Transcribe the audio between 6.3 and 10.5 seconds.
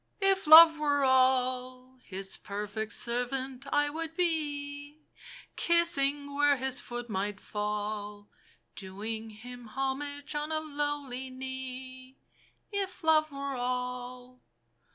where his foot might fall, Doing him homage